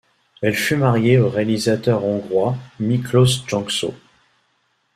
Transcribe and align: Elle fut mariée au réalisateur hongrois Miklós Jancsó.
Elle 0.41 0.55
fut 0.55 0.77
mariée 0.77 1.19
au 1.19 1.29
réalisateur 1.29 2.03
hongrois 2.03 2.55
Miklós 2.79 3.45
Jancsó. 3.45 3.93